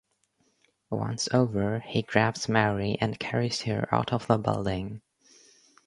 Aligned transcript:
Once 0.89 1.29
over, 1.31 1.81
he 1.85 2.01
grabs 2.01 2.49
Mary 2.49 2.97
and 2.99 3.19
carries 3.19 3.61
her 3.61 3.87
out 3.93 4.11
of 4.11 4.25
the 4.25 4.39
building. 4.39 4.99